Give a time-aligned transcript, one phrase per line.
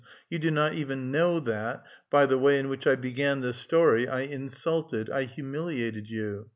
[0.31, 4.07] You do not even know that, by the way in which I began this story,
[4.07, 6.49] I insulted, I humiliated you.